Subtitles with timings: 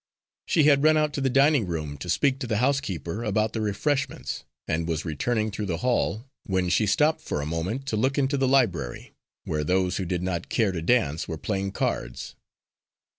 [0.47, 3.61] She had run out to the dining room to speak to the housekeeper about the
[3.61, 8.17] refreshments, and was returning through the hall, when she stopped for a moment to look
[8.17, 12.33] into the library, where those who did not care to dance were playing cards.